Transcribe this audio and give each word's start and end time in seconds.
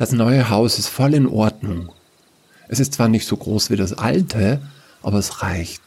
Das 0.00 0.12
neue 0.12 0.48
Haus 0.48 0.78
ist 0.78 0.88
voll 0.88 1.12
in 1.12 1.26
Ordnung. 1.26 1.92
Es 2.68 2.80
ist 2.80 2.94
zwar 2.94 3.08
nicht 3.08 3.26
so 3.26 3.36
groß 3.36 3.68
wie 3.68 3.76
das 3.76 3.92
alte, 3.92 4.62
aber 5.02 5.18
es 5.18 5.42
reicht. 5.42 5.82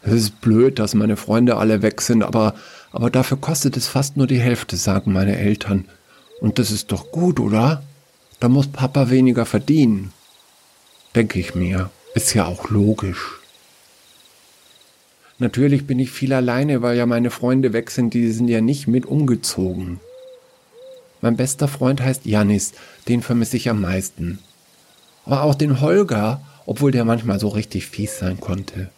Es 0.00 0.14
ist 0.14 0.40
blöd, 0.40 0.78
dass 0.78 0.94
meine 0.94 1.18
Freunde 1.18 1.58
alle 1.58 1.82
weg 1.82 2.00
sind, 2.00 2.22
aber, 2.22 2.54
aber 2.92 3.10
dafür 3.10 3.36
kostet 3.36 3.76
es 3.76 3.86
fast 3.86 4.16
nur 4.16 4.26
die 4.26 4.40
Hälfte, 4.40 4.78
sagen 4.78 5.12
meine 5.12 5.36
Eltern. 5.36 5.84
Und 6.40 6.58
das 6.58 6.70
ist 6.70 6.90
doch 6.90 7.12
gut, 7.12 7.38
oder? 7.38 7.82
Da 8.40 8.48
muss 8.48 8.68
Papa 8.68 9.10
weniger 9.10 9.44
verdienen. 9.44 10.14
Denke 11.14 11.38
ich 11.38 11.54
mir. 11.54 11.90
Ist 12.14 12.32
ja 12.32 12.46
auch 12.46 12.70
logisch. 12.70 13.32
Natürlich 15.38 15.86
bin 15.86 15.98
ich 15.98 16.10
viel 16.10 16.32
alleine, 16.32 16.80
weil 16.80 16.96
ja 16.96 17.04
meine 17.04 17.28
Freunde 17.28 17.74
weg 17.74 17.90
sind, 17.90 18.14
die 18.14 18.32
sind 18.32 18.48
ja 18.48 18.62
nicht 18.62 18.88
mit 18.88 19.04
umgezogen. 19.04 20.00
Mein 21.26 21.36
bester 21.36 21.66
Freund 21.66 22.00
heißt 22.00 22.24
Janis, 22.24 22.70
den 23.08 23.20
vermisse 23.20 23.56
ich 23.56 23.68
am 23.68 23.80
meisten. 23.80 24.38
Aber 25.24 25.42
auch 25.42 25.56
den 25.56 25.80
Holger, 25.80 26.40
obwohl 26.66 26.92
der 26.92 27.04
manchmal 27.04 27.40
so 27.40 27.48
richtig 27.48 27.88
fies 27.88 28.20
sein 28.20 28.38
konnte. 28.38 28.90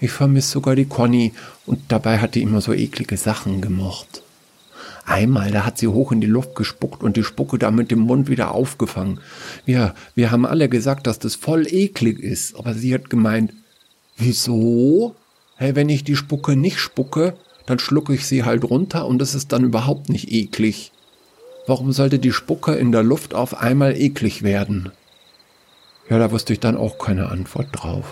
Ich 0.00 0.12
vermisse 0.12 0.52
sogar 0.52 0.76
die 0.76 0.86
Conny 0.86 1.34
und 1.66 1.80
dabei 1.88 2.20
hat 2.20 2.34
die 2.34 2.40
immer 2.40 2.62
so 2.62 2.72
eklige 2.72 3.18
Sachen 3.18 3.60
gemocht. 3.60 4.22
Einmal, 5.04 5.50
da 5.50 5.66
hat 5.66 5.76
sie 5.76 5.88
hoch 5.88 6.10
in 6.10 6.22
die 6.22 6.26
Luft 6.26 6.54
gespuckt 6.54 7.02
und 7.02 7.18
die 7.18 7.22
Spucke 7.22 7.58
da 7.58 7.70
mit 7.70 7.90
dem 7.90 7.98
Mund 7.98 8.30
wieder 8.30 8.52
aufgefangen. 8.52 9.20
Wir, 9.66 9.94
wir 10.14 10.30
haben 10.30 10.46
alle 10.46 10.70
gesagt, 10.70 11.06
dass 11.06 11.18
das 11.18 11.34
voll 11.34 11.66
eklig 11.70 12.18
ist, 12.18 12.56
aber 12.56 12.72
sie 12.72 12.94
hat 12.94 13.10
gemeint, 13.10 13.52
wieso? 14.16 15.14
Hey, 15.56 15.76
wenn 15.76 15.90
ich 15.90 16.02
die 16.02 16.16
Spucke 16.16 16.56
nicht 16.56 16.78
spucke, 16.78 17.34
dann 17.66 17.78
schlucke 17.78 18.14
ich 18.14 18.26
sie 18.26 18.44
halt 18.44 18.64
runter 18.64 19.06
und 19.06 19.20
es 19.20 19.34
ist 19.34 19.52
dann 19.52 19.64
überhaupt 19.64 20.08
nicht 20.08 20.32
eklig. 20.32 20.92
Warum 21.66 21.92
sollte 21.92 22.18
die 22.18 22.32
Spucke 22.32 22.74
in 22.74 22.92
der 22.92 23.02
Luft 23.02 23.34
auf 23.34 23.56
einmal 23.56 23.96
eklig 23.96 24.42
werden? 24.42 24.92
Ja, 26.10 26.18
da 26.18 26.30
wusste 26.30 26.52
ich 26.52 26.60
dann 26.60 26.76
auch 26.76 26.98
keine 26.98 27.30
Antwort 27.30 27.68
drauf. 27.72 28.04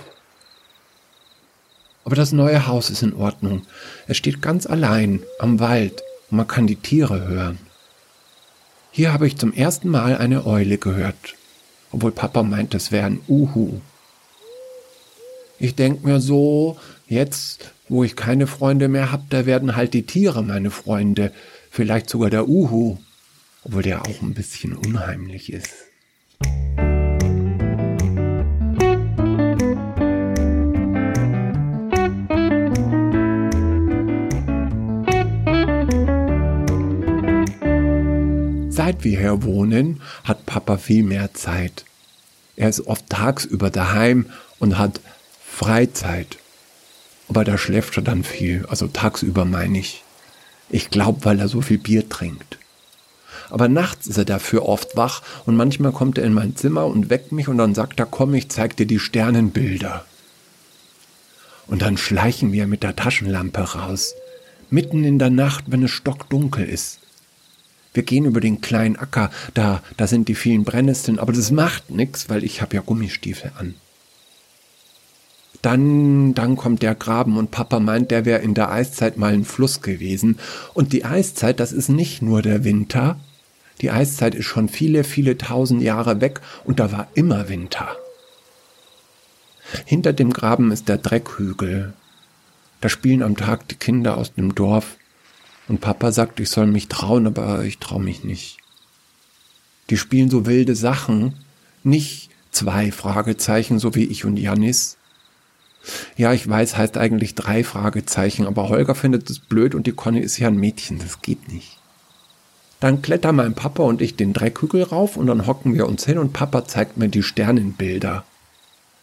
Aber 2.05 2.17
das 2.17 2.33
neue 2.33 2.67
Haus 2.67 2.89
ist 2.89 3.03
in 3.03 3.14
Ordnung. 3.14 3.62
Es 4.08 4.17
steht 4.17 4.41
ganz 4.41 4.67
allein 4.67 5.23
am 5.39 5.61
Wald 5.61 6.03
und 6.30 6.39
man 6.39 6.48
kann 6.48 6.67
die 6.67 6.77
Tiere 6.77 7.28
hören. 7.28 7.58
Hier 8.91 9.12
habe 9.12 9.27
ich 9.27 9.36
zum 9.36 9.53
ersten 9.53 9.89
Mal 9.89 10.17
eine 10.17 10.47
Eule 10.47 10.78
gehört, 10.78 11.36
obwohl 11.92 12.12
Papa 12.12 12.42
meint, 12.42 12.75
es 12.75 12.91
wäre 12.91 13.06
ein 13.06 13.20
Uhu. 13.28 13.80
Ich 15.58 15.75
denke 15.77 16.06
mir 16.06 16.20
so, 16.20 16.78
jetzt, 17.06 17.73
wo 17.89 18.03
ich 18.03 18.17
keine 18.17 18.47
Freunde 18.47 18.89
mehr 18.89 19.12
habe, 19.12 19.25
da 19.28 19.47
werden 19.47 19.77
halt 19.77 19.95
die 19.95 20.05
Tiere 20.05 20.42
meine 20.42 20.70
Freunde, 20.70 21.33
vielleicht 21.70 22.11
sogar 22.11 22.30
der 22.30 22.48
Uhu, 22.48 22.98
obwohl 23.64 23.82
der 23.82 24.02
auch 24.02 24.22
ein 24.22 24.34
bisschen 24.34 24.77
unheimlich 24.77 25.52
ist. 25.52 25.72
Seit 38.68 39.05
wir 39.05 39.18
hier 39.18 39.42
wohnen, 39.42 40.00
hat 40.24 40.46
Papa 40.46 40.77
viel 40.78 41.05
mehr 41.05 41.34
Zeit. 41.34 41.84
Er 42.56 42.68
ist 42.68 42.86
oft 42.86 43.08
tagsüber 43.08 43.70
daheim 43.70 44.27
und 44.58 44.78
hat 44.78 45.00
Freizeit. 45.44 46.38
Aber 47.28 47.44
da 47.44 47.56
schläft 47.58 47.96
er 47.96 48.02
dann 48.02 48.24
viel, 48.24 48.66
also 48.68 48.88
tagsüber 48.88 49.44
meine 49.44 49.78
ich. 49.78 50.02
Ich 50.68 50.90
glaube, 50.90 51.24
weil 51.24 51.38
er 51.38 51.48
so 51.48 51.60
viel 51.60 51.78
Bier 51.78 52.08
trinkt. 52.08 52.58
Aber 53.53 53.69
nachts 53.69 54.06
ist 54.06 54.17
er 54.17 54.25
dafür 54.25 54.64
oft 54.64 54.97
wach 54.97 55.20
und 55.45 55.56
manchmal 55.56 55.92
kommt 55.92 56.17
er 56.17 56.25
in 56.25 56.33
mein 56.33 56.56
Zimmer 56.56 56.86
und 56.86 57.11
weckt 57.11 57.33
mich 57.33 57.48
und 57.48 57.58
dann 57.58 57.75
sagt 57.75 58.00
er, 58.00 58.06
komm, 58.06 58.33
ich 58.33 58.48
zeig 58.48 58.78
dir 58.78 58.86
die 58.86 58.98
Sternenbilder. 58.98 60.06
Und 61.67 61.83
dann 61.83 61.98
schleichen 61.98 62.50
wir 62.52 62.67
mit 62.67 62.83
der 62.83 62.96
Taschenlampe 62.96 63.61
raus, 63.61 64.14
mitten 64.70 65.05
in 65.05 65.18
der 65.18 65.29
Nacht, 65.29 65.64
wenn 65.67 65.83
es 65.83 65.90
stockdunkel 65.90 66.67
ist. 66.67 67.01
Wir 67.92 68.05
gehen 68.05 68.24
über 68.24 68.40
den 68.40 68.63
kleinen 68.63 68.96
Acker, 68.96 69.30
da, 69.52 69.83
da 69.98 70.07
sind 70.07 70.29
die 70.29 70.34
vielen 70.34 70.64
Brennnesseln, 70.64 71.19
aber 71.19 71.34
das 71.34 71.51
macht 71.51 71.90
nichts, 71.90 72.30
weil 72.30 72.45
ich 72.45 72.63
habe 72.63 72.77
ja 72.77 72.80
Gummistiefel 72.80 73.52
an. 73.58 73.74
Dann, 75.61 76.33
dann 76.33 76.57
kommt 76.57 76.80
der 76.80 76.95
Graben 76.95 77.36
und 77.36 77.51
Papa 77.51 77.80
meint, 77.80 78.11
der 78.13 78.24
wäre 78.24 78.40
in 78.40 78.55
der 78.55 78.70
Eiszeit 78.70 79.19
mal 79.19 79.34
ein 79.34 79.45
Fluss 79.45 79.83
gewesen. 79.83 80.39
Und 80.73 80.95
die 80.95 81.05
Eiszeit, 81.05 81.61
das 81.61 81.73
ist 81.73 81.90
nicht 81.90 82.23
nur 82.23 82.40
der 82.40 82.64
Winter. 82.64 83.20
Die 83.80 83.90
Eiszeit 83.90 84.34
ist 84.34 84.46
schon 84.46 84.68
viele, 84.68 85.05
viele 85.05 85.38
tausend 85.38 85.83
Jahre 85.83 86.20
weg 86.20 86.40
und 86.64 86.78
da 86.80 86.92
war 86.92 87.08
immer 87.14 87.48
Winter. 87.48 87.96
Hinter 89.84 90.12
dem 90.12 90.33
Graben 90.33 90.70
ist 90.70 90.88
der 90.88 90.98
Dreckhügel. 90.98 91.94
Da 92.80 92.88
spielen 92.88 93.22
am 93.22 93.36
Tag 93.36 93.68
die 93.68 93.77
Kinder 93.77 94.16
aus 94.16 94.34
dem 94.34 94.55
Dorf 94.55 94.96
und 95.68 95.80
Papa 95.80 96.12
sagt, 96.12 96.40
ich 96.40 96.50
soll 96.50 96.66
mich 96.66 96.88
trauen, 96.88 97.27
aber 97.27 97.64
ich 97.64 97.78
traue 97.78 98.02
mich 98.02 98.24
nicht. 98.24 98.58
Die 99.90 99.96
spielen 99.96 100.30
so 100.30 100.46
wilde 100.46 100.74
Sachen, 100.74 101.34
nicht 101.84 102.30
zwei 102.50 102.92
Fragezeichen, 102.92 103.78
so 103.78 103.94
wie 103.94 104.04
ich 104.04 104.24
und 104.24 104.36
Janis. 104.36 104.96
Ja, 106.16 106.33
ich 106.33 106.48
weiß, 106.48 106.77
heißt 106.77 106.96
eigentlich 106.96 107.34
drei 107.34 107.64
Fragezeichen, 107.64 108.46
aber 108.46 108.68
Holger 108.68 108.94
findet 108.94 109.28
es 109.30 109.40
blöd 109.40 109.74
und 109.74 109.86
die 109.86 109.92
Conny 109.92 110.20
ist 110.20 110.39
ja 110.39 110.48
ein 110.48 110.56
Mädchen, 110.56 110.98
das 110.98 111.22
geht 111.22 111.52
nicht. 111.52 111.78
Dann 112.83 113.01
klettern 113.01 113.37
mein 113.37 113.55
Papa 113.55 113.85
und 113.85 114.03
ich 114.03 114.17
den 114.17 114.33
Dreckhügel 114.33 114.83
rauf 114.83 115.17
und 115.17 115.29
dann 115.29 115.47
hocken 115.47 115.73
wir 115.75 115.87
uns 115.87 116.05
hin 116.05 116.19
und 116.19 116.33
Papa 116.33 116.65
zeigt 116.65 116.97
mir 116.97 117.09
die 117.09 117.23
Sternenbilder. 117.23 118.25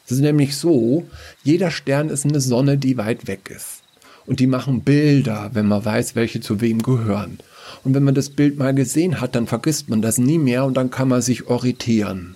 Es 0.05 0.11
ist 0.11 0.19
nämlich 0.19 0.57
so, 0.57 1.07
jeder 1.45 1.71
Stern 1.71 2.09
ist 2.09 2.25
eine 2.25 2.41
Sonne, 2.41 2.77
die 2.77 2.97
weit 2.97 3.27
weg 3.27 3.49
ist 3.49 3.83
und 4.25 4.41
die 4.41 4.47
machen 4.47 4.81
Bilder, 4.81 5.51
wenn 5.53 5.65
man 5.65 5.85
weiß, 5.85 6.17
welche 6.17 6.41
zu 6.41 6.59
wem 6.59 6.83
gehören. 6.83 7.39
Und 7.85 7.93
wenn 7.93 8.03
man 8.03 8.15
das 8.15 8.31
Bild 8.31 8.57
mal 8.57 8.75
gesehen 8.75 9.21
hat, 9.21 9.33
dann 9.35 9.47
vergisst 9.47 9.87
man 9.87 10.01
das 10.01 10.17
nie 10.17 10.39
mehr 10.39 10.65
und 10.65 10.73
dann 10.73 10.91
kann 10.91 11.07
man 11.07 11.21
sich 11.21 11.47
orientieren. 11.47 12.35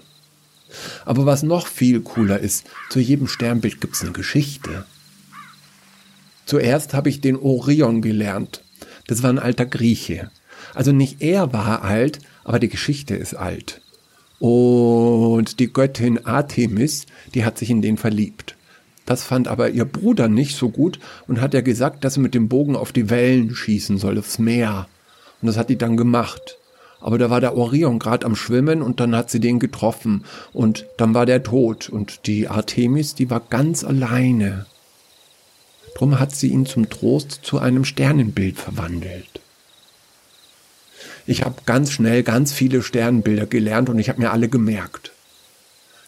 Aber 1.04 1.26
was 1.26 1.44
noch 1.44 1.68
viel 1.68 2.00
cooler 2.00 2.40
ist, 2.40 2.68
zu 2.90 3.02
jedem 3.02 3.28
Sternbild 3.28 3.82
gibt 3.82 3.96
es 3.96 4.02
eine 4.02 4.14
Geschichte. 4.14 4.86
Zuerst 6.46 6.94
habe 6.94 7.10
ich 7.10 7.20
den 7.20 7.36
Orion 7.36 8.02
gelernt. 8.02 8.64
Das 9.08 9.24
war 9.24 9.30
ein 9.30 9.40
alter 9.40 9.66
Grieche. 9.66 10.32
Also 10.74 10.92
nicht 10.92 11.22
er 11.22 11.54
war 11.54 11.84
alt, 11.84 12.20
aber 12.44 12.60
die 12.60 12.70
Geschichte 12.70 13.16
ist 13.16 13.36
alt. 13.36 13.82
Und 14.40 15.60
die 15.60 15.72
Göttin 15.72 16.26
Artemis, 16.26 17.06
die 17.34 17.46
hat 17.46 17.58
sich 17.58 17.70
in 17.70 17.82
den 17.82 17.98
verliebt. 17.98 18.56
Das 19.06 19.24
fand 19.24 19.48
aber 19.48 19.70
ihr 19.70 19.86
Bruder 19.86 20.28
nicht 20.28 20.56
so 20.56 20.70
gut 20.70 21.00
und 21.28 21.42
hat 21.42 21.54
er 21.54 21.62
gesagt, 21.62 22.04
dass 22.04 22.16
sie 22.16 22.20
mit 22.20 22.34
dem 22.34 22.48
Bogen 22.48 22.76
auf 22.76 22.92
die 22.92 23.10
Wellen 23.10 23.54
schießen 23.54 23.98
soll, 23.98 24.18
aufs 24.18 24.40
Meer. 24.40 24.88
Und 25.42 25.48
das 25.48 25.58
hat 25.58 25.70
die 25.70 25.78
dann 25.78 25.98
gemacht. 25.98 26.58
Aber 27.02 27.18
da 27.18 27.30
war 27.30 27.42
der 27.42 27.58
Orion 27.58 28.00
gerade 28.00 28.26
am 28.26 28.36
Schwimmen 28.36 28.82
und 28.82 29.02
dann 29.02 29.14
hat 29.14 29.30
sie 29.30 29.42
den 29.42 29.60
getroffen 29.60 30.24
und 30.54 30.86
dann 30.98 31.14
war 31.14 31.26
der 31.26 31.44
tot 31.44 31.90
und 31.90 32.28
die 32.28 32.48
Artemis, 32.48 33.14
die 33.14 33.30
war 33.30 33.42
ganz 33.42 33.84
alleine. 33.84 34.66
Drum 35.96 36.20
hat 36.20 36.34
sie 36.34 36.48
ihn 36.48 36.66
zum 36.66 36.90
Trost 36.90 37.40
zu 37.44 37.60
einem 37.60 37.84
Sternenbild 37.84 38.58
verwandelt. 38.58 39.43
Ich 41.26 41.44
habe 41.44 41.56
ganz 41.66 41.92
schnell 41.92 42.24
ganz 42.24 42.52
viele 42.52 42.82
Sternbilder 42.82 43.46
gelernt 43.46 43.90
und 43.90 44.00
ich 44.00 44.10
habe 44.10 44.22
mir 44.22 44.32
alle 44.32 44.50
gemerkt. 44.50 45.12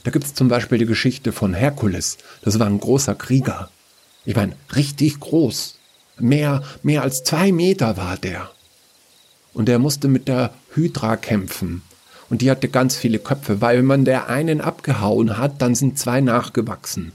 Da 0.03 0.11
gibt 0.11 0.25
es 0.25 0.33
zum 0.33 0.49
Beispiel 0.49 0.77
die 0.77 0.85
Geschichte 0.85 1.31
von 1.31 1.53
Herkules. 1.53 2.17
Das 2.43 2.59
war 2.59 2.67
ein 2.67 2.79
großer 2.79 3.15
Krieger. 3.15 3.69
Ich 4.25 4.35
meine, 4.35 4.55
richtig 4.75 5.19
groß. 5.19 5.79
Mehr, 6.19 6.63
mehr 6.83 7.01
als 7.01 7.23
zwei 7.23 7.51
Meter 7.51 7.97
war 7.97 8.17
der. 8.17 8.51
Und 9.53 9.69
er 9.69 9.79
musste 9.79 10.07
mit 10.07 10.27
der 10.27 10.53
Hydra 10.73 11.15
kämpfen. 11.15 11.81
Und 12.29 12.41
die 12.41 12.51
hatte 12.51 12.67
ganz 12.67 12.97
viele 12.97 13.19
Köpfe, 13.19 13.61
weil 13.61 13.79
wenn 13.79 13.85
man 13.85 14.05
der 14.05 14.27
einen 14.29 14.61
abgehauen 14.61 15.37
hat, 15.37 15.61
dann 15.61 15.75
sind 15.75 15.97
zwei 15.97 16.21
nachgewachsen. 16.21 17.13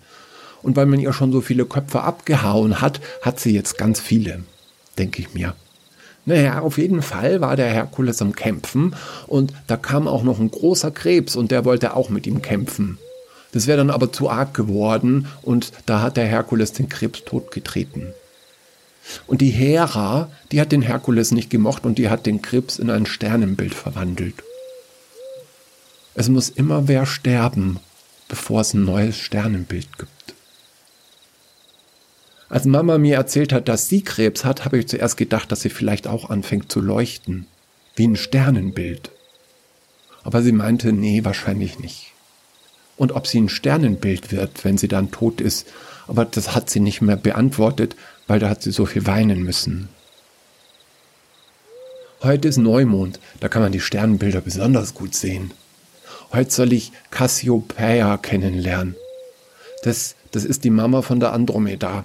Und 0.63 0.77
weil 0.77 0.87
man 0.87 1.01
ihr 1.01 1.13
schon 1.13 1.33
so 1.33 1.41
viele 1.41 1.67
Köpfe 1.67 2.03
abgehauen 2.03 2.81
hat, 2.81 3.01
hat 3.23 3.41
sie 3.41 3.53
jetzt 3.53 3.77
ganz 3.77 4.01
viele, 4.01 4.45
denke 4.99 5.23
ich 5.23 5.35
mir. 5.35 5.55
Naja, 6.27 6.61
auf 6.61 6.79
jeden 6.79 7.03
Fall 7.03 7.41
war 7.41 7.57
der 7.57 7.69
Herkules 7.69 8.21
am 8.21 8.35
Kämpfen 8.35 8.95
und 9.27 9.53
da 9.67 9.77
kam 9.77 10.07
auch 10.07 10.23
noch 10.23 10.39
ein 10.39 10.51
großer 10.51 10.91
Krebs 10.91 11.35
und 11.35 11.51
der 11.51 11.65
wollte 11.65 11.97
auch 11.97 12.11
mit 12.11 12.27
ihm 12.27 12.43
kämpfen. 12.43 12.99
Das 13.53 13.67
wäre 13.67 13.79
dann 13.79 13.91
aber 13.91 14.13
zu 14.13 14.31
arg 14.31 14.55
geworden 14.55 15.27
und 15.43 15.73
da 15.87 16.03
hat 16.03 16.17
der 16.17 16.27
Herkules 16.27 16.73
den 16.73 16.89
Krebs 16.89 17.25
totgetreten. 17.25 18.13
Und 19.27 19.41
die 19.41 19.51
Hera, 19.51 20.31
die 20.53 20.61
hat 20.61 20.73
den 20.73 20.83
Herkules 20.83 21.33
nicht 21.33 21.51
gemocht 21.51 21.85
und 21.85 21.99
die 21.99 22.11
hat 22.11 22.27
den 22.27 22.43
Krebs 22.43 22.79
in 22.79 22.91
ein 22.91 23.07
Sternenbild 23.07 23.75
verwandelt. 23.75 24.45
Es 26.15 26.29
muss 26.29 26.49
immer 26.49 26.87
wer 26.87 27.07
sterben, 27.07 27.81
bevor 28.29 28.61
es 28.61 28.75
ein 28.75 28.85
neues 28.85 29.17
Sternenbild 29.17 29.99
gibt. 29.99 30.35
Als 32.51 32.65
Mama 32.65 32.99
mir 32.99 33.15
erzählt 33.15 33.53
hat, 33.53 33.69
dass 33.69 33.89
sie 33.89 34.03
Krebs 34.03 34.45
hat, 34.45 34.65
habe 34.65 34.79
ich 34.79 34.89
zuerst 34.89 35.17
gedacht, 35.17 35.53
dass 35.53 35.61
sie 35.61 35.71
vielleicht 35.71 36.09
auch 36.09 36.31
anfängt 36.31 36.71
zu 36.71 36.81
leuchten. 36.81 37.47
Wie 37.95 38.09
ein 38.09 38.17
Sternenbild. 38.17 39.13
Aber 40.25 40.43
sie 40.43 40.51
meinte, 40.51 40.93
nee, 40.93 41.25
wahrscheinlich 41.25 41.79
nicht. 41.79 42.13
Und 42.97 43.13
ob 43.13 43.29
sie 43.29 43.41
ein 43.41 43.49
Sternenbild 43.49 44.33
wird, 44.33 44.65
wenn 44.65 44.79
sie 44.79 44.89
dann 44.89 45.13
tot 45.13 45.41
ist, 45.41 45.69
aber 46.09 46.25
das 46.25 46.53
hat 46.53 46.69
sie 46.69 46.81
nicht 46.81 47.01
mehr 47.01 47.17
beantwortet, 47.17 47.95
weil 48.27 48.41
da 48.41 48.49
hat 48.49 48.63
sie 48.63 48.73
so 48.73 48.85
viel 48.85 49.07
weinen 49.07 49.45
müssen. 49.45 49.89
Heute 52.23 52.49
ist 52.49 52.59
Neumond, 52.59 53.21
da 53.39 53.49
kann 53.49 53.63
man 53.63 53.73
die 53.73 53.81
Sternenbilder 53.81 54.41
besonders 54.41 54.93
gut 54.93 55.15
sehen. 55.15 55.53
Heute 56.33 56.51
soll 56.51 56.73
ich 56.73 56.91
Cassiopeia 57.13 58.17
kennenlernen. 58.19 58.97
Das, 59.85 60.17
das 60.33 60.45
ist 60.45 60.65
die 60.65 60.71
Mama 60.71 61.03
von 61.03 61.21
der 61.21 61.33
Andromeda. 61.33 62.05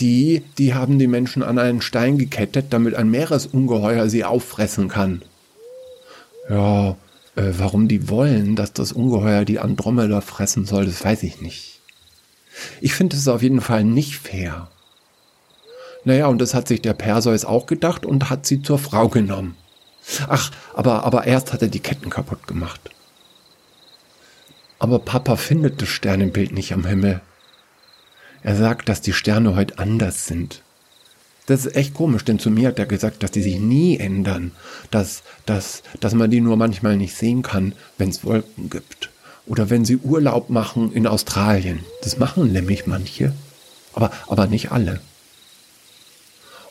Die, 0.00 0.42
die 0.58 0.74
haben 0.74 0.98
die 0.98 1.06
Menschen 1.06 1.42
an 1.42 1.58
einen 1.58 1.82
Stein 1.82 2.16
gekettet, 2.16 2.66
damit 2.70 2.94
ein 2.94 3.10
Meeresungeheuer 3.10 4.08
sie 4.08 4.24
auffressen 4.24 4.88
kann. 4.88 5.22
Ja, 6.48 6.96
äh, 7.36 7.52
warum 7.58 7.86
die 7.86 8.08
wollen, 8.08 8.56
dass 8.56 8.72
das 8.72 8.92
Ungeheuer 8.92 9.44
die 9.44 9.58
Andromeda 9.58 10.20
fressen 10.20 10.64
soll, 10.64 10.86
das 10.86 11.04
weiß 11.04 11.22
ich 11.22 11.40
nicht. 11.40 11.80
Ich 12.80 12.94
finde 12.94 13.16
es 13.16 13.28
auf 13.28 13.42
jeden 13.42 13.60
Fall 13.60 13.84
nicht 13.84 14.16
fair. 14.16 14.68
Naja, 16.04 16.26
und 16.28 16.40
das 16.40 16.54
hat 16.54 16.66
sich 16.66 16.80
der 16.80 16.94
Perseus 16.94 17.44
auch 17.44 17.66
gedacht 17.66 18.06
und 18.06 18.30
hat 18.30 18.46
sie 18.46 18.62
zur 18.62 18.78
Frau 18.78 19.08
genommen. 19.08 19.54
Ach, 20.28 20.50
aber, 20.74 21.04
aber 21.04 21.26
erst 21.26 21.52
hat 21.52 21.62
er 21.62 21.68
die 21.68 21.80
Ketten 21.80 22.10
kaputt 22.10 22.46
gemacht. 22.46 22.80
Aber 24.78 24.98
Papa 24.98 25.36
findet 25.36 25.82
das 25.82 25.90
Sternenbild 25.90 26.52
nicht 26.52 26.72
am 26.72 26.86
Himmel. 26.86 27.20
Er 28.42 28.56
sagt, 28.56 28.88
dass 28.88 29.00
die 29.00 29.12
Sterne 29.12 29.54
heute 29.54 29.78
anders 29.78 30.26
sind. 30.26 30.62
Das 31.46 31.66
ist 31.66 31.74
echt 31.74 31.94
komisch, 31.94 32.24
denn 32.24 32.38
zu 32.38 32.50
mir 32.50 32.68
hat 32.68 32.78
er 32.78 32.86
gesagt, 32.86 33.22
dass 33.22 33.32
die 33.32 33.42
sich 33.42 33.58
nie 33.58 33.98
ändern, 33.98 34.52
dass, 34.90 35.22
dass, 35.46 35.82
dass 35.98 36.14
man 36.14 36.30
die 36.30 36.40
nur 36.40 36.56
manchmal 36.56 36.96
nicht 36.96 37.16
sehen 37.16 37.42
kann, 37.42 37.74
wenn 37.98 38.10
es 38.10 38.24
Wolken 38.24 38.70
gibt. 38.70 39.10
Oder 39.46 39.68
wenn 39.68 39.84
sie 39.84 39.96
Urlaub 39.96 40.48
machen 40.48 40.92
in 40.92 41.06
Australien. 41.06 41.80
Das 42.02 42.18
machen 42.18 42.52
nämlich 42.52 42.86
manche, 42.86 43.32
aber, 43.94 44.12
aber 44.28 44.46
nicht 44.46 44.70
alle. 44.70 45.00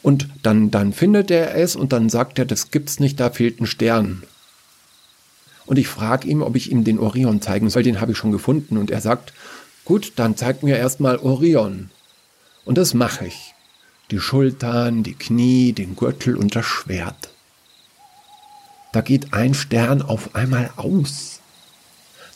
Und 0.01 0.29
dann, 0.43 0.71
dann 0.71 0.93
findet 0.93 1.29
er 1.29 1.55
es 1.55 1.75
und 1.75 1.91
dann 1.91 2.09
sagt 2.09 2.39
er, 2.39 2.45
das 2.45 2.71
gibt's 2.71 2.99
nicht, 2.99 3.19
da 3.19 3.31
fehlt 3.31 3.59
ein 3.59 3.65
Stern. 3.65 4.23
Und 5.65 5.77
ich 5.77 5.87
frage 5.87 6.27
ihm, 6.27 6.41
ob 6.41 6.55
ich 6.55 6.71
ihm 6.71 6.83
den 6.83 6.99
Orion 6.99 7.41
zeigen 7.41 7.69
soll, 7.69 7.83
den 7.83 8.01
habe 8.01 8.13
ich 8.13 8.17
schon 8.17 8.31
gefunden. 8.31 8.77
Und 8.77 8.89
er 8.89 9.01
sagt, 9.01 9.33
gut, 9.89 10.13
dann 10.17 10.37
zeig 10.37 10.61
mir 10.61 10.77
erstmal 10.77 11.17
Orion. 11.17 11.89
Und 12.63 12.77
das 12.77 12.93
mache 12.93 13.25
ich. 13.25 13.55
Die 14.11 14.19
Schultern, 14.19 15.01
die 15.01 15.15
Knie, 15.15 15.73
den 15.73 15.95
Gürtel 15.95 16.37
und 16.37 16.55
das 16.55 16.67
Schwert. 16.67 17.29
Da 18.91 19.01
geht 19.01 19.33
ein 19.33 19.55
Stern 19.55 20.03
auf 20.03 20.35
einmal 20.35 20.69
aus. 20.75 21.39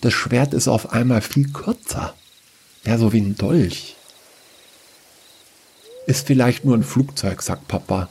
Das 0.01 0.13
Schwert 0.13 0.55
ist 0.55 0.67
auf 0.67 0.93
einmal 0.93 1.21
viel 1.21 1.47
kürzer. 1.53 2.15
Ja, 2.85 2.97
so 2.97 3.13
wie 3.13 3.21
ein 3.21 3.37
Dolch. 3.37 3.97
Ist 6.07 6.25
vielleicht 6.25 6.65
nur 6.65 6.75
ein 6.75 6.83
Flugzeug, 6.83 7.43
sagt 7.43 7.67
Papa. 7.67 8.09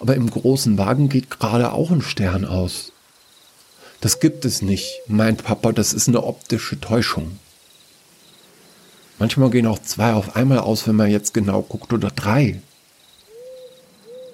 Aber 0.00 0.14
im 0.14 0.30
großen 0.30 0.78
Wagen 0.78 1.10
geht 1.10 1.28
gerade 1.28 1.74
auch 1.74 1.90
ein 1.90 2.00
Stern 2.00 2.46
aus. 2.46 2.92
Das 4.00 4.20
gibt 4.20 4.46
es 4.46 4.62
nicht, 4.62 5.02
meint 5.06 5.44
Papa, 5.44 5.72
das 5.72 5.92
ist 5.92 6.08
eine 6.08 6.24
optische 6.24 6.80
Täuschung. 6.80 7.38
Manchmal 9.18 9.50
gehen 9.50 9.66
auch 9.66 9.80
zwei 9.80 10.12
auf 10.12 10.36
einmal 10.36 10.58
aus, 10.58 10.86
wenn 10.86 10.96
man 10.96 11.10
jetzt 11.10 11.34
genau 11.34 11.62
guckt, 11.62 11.92
oder 11.92 12.10
drei. 12.10 12.60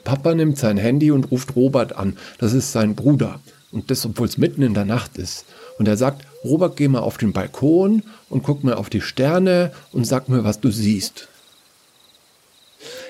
Papa 0.05 0.35
nimmt 0.35 0.59
sein 0.59 0.77
Handy 0.77 1.11
und 1.11 1.31
ruft 1.31 1.57
Robert 1.57 1.97
an. 1.97 2.19
Das 2.39 2.53
ist 2.53 2.73
sein 2.73 2.95
Bruder. 2.95 3.41
Und 3.73 3.91
das, 3.91 4.05
obwohl 4.05 4.29
es 4.29 4.39
mitten 4.39 4.63
in 4.63 4.75
der 4.75 4.85
Nacht 4.85 5.17
ist. 5.17 5.47
Und 5.79 5.89
er 5.89 5.97
sagt, 5.97 6.27
Robert, 6.45 6.77
geh 6.77 6.87
mal 6.89 7.01
auf 7.01 7.17
den 7.19 7.33
Balkon 7.33 8.03
und 8.29 8.43
guck 8.43 8.63
mal 8.63 8.75
auf 8.75 8.91
die 8.91 9.01
Sterne 9.01 9.73
und 9.91 10.07
sag 10.07 10.29
mir, 10.29 10.45
was 10.45 10.61
du 10.61 10.71
siehst. 10.71 11.29